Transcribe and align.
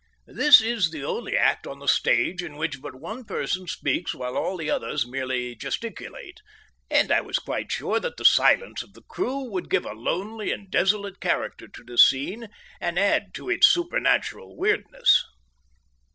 This 0.25 0.61
is 0.61 0.89
the 0.89 1.05
only 1.05 1.37
act 1.37 1.67
on 1.67 1.77
the 1.77 1.87
stage 1.87 2.41
in 2.41 2.55
which 2.57 2.81
but 2.81 2.95
one 2.99 3.23
person 3.23 3.67
speaks 3.67 4.15
while 4.15 4.35
all 4.35 4.57
the 4.57 4.67
others 4.67 5.05
merely 5.05 5.53
gesticulate, 5.53 6.39
and 6.89 7.11
I 7.11 7.21
was 7.21 7.37
quite 7.37 7.71
sure 7.71 7.99
that 7.99 8.17
the 8.17 8.25
silence 8.25 8.81
of 8.81 8.93
the 8.93 9.03
crew 9.03 9.43
would 9.51 9.69
give 9.69 9.85
a 9.85 9.93
lonely 9.93 10.51
and 10.51 10.71
desolate 10.71 11.19
character 11.19 11.67
to 11.67 11.83
the 11.83 11.99
scene 11.99 12.49
and 12.79 12.97
add 12.97 13.29
its 13.35 13.35
to 13.35 13.59
supernatural 13.71 14.57
weirdness. 14.57 15.23